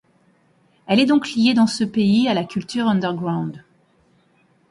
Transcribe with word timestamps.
Elle 0.87 0.99
est 0.99 1.05
donc 1.05 1.31
liée 1.35 1.53
dans 1.53 1.67
ce 1.67 1.83
pays 1.83 2.27
à 2.27 2.33
la 2.33 2.43
culture 2.43 2.87
underground. 2.87 3.63